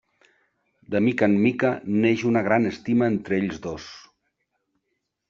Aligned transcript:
De 0.93 1.01
mica 1.07 1.27
en 1.31 1.35
mica 1.43 1.69
neix 2.05 2.23
una 2.29 2.43
gran 2.47 2.65
estima 2.71 3.11
entre 3.17 3.39
ells 3.41 3.61
dos. 3.67 3.87